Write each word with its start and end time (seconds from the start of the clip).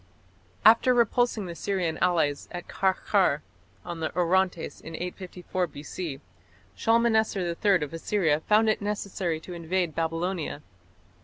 After 0.65 0.95
repulsing 0.95 1.45
the 1.45 1.53
Syrian 1.53 1.99
allies 1.99 2.47
at 2.51 2.67
Qarqar 2.67 3.43
on 3.85 3.99
the 3.99 4.09
Orontes 4.17 4.81
in 4.81 4.95
854 4.95 5.67
B.C., 5.67 6.19
Shalmaneser 6.73 7.41
III 7.63 7.83
of 7.83 7.93
Assyria 7.93 8.39
found 8.39 8.67
it 8.67 8.81
necessary 8.81 9.39
to 9.41 9.53
invade 9.53 9.93
Babylonia. 9.93 10.63